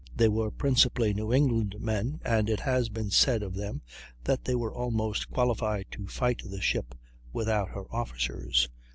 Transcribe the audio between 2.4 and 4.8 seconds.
it has been said of them that they were